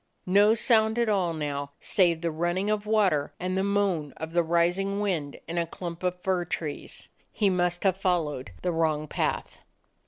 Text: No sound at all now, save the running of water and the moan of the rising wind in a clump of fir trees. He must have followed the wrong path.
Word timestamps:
No 0.25 0.55
sound 0.55 0.97
at 0.97 1.09
all 1.09 1.31
now, 1.31 1.73
save 1.79 2.21
the 2.21 2.31
running 2.31 2.71
of 2.71 2.87
water 2.87 3.35
and 3.39 3.55
the 3.55 3.63
moan 3.63 4.13
of 4.17 4.33
the 4.33 4.41
rising 4.41 4.99
wind 4.99 5.39
in 5.47 5.59
a 5.59 5.67
clump 5.67 6.01
of 6.01 6.19
fir 6.23 6.43
trees. 6.43 7.09
He 7.31 7.51
must 7.51 7.83
have 7.83 7.97
followed 7.97 8.49
the 8.63 8.71
wrong 8.71 9.07
path. 9.07 9.59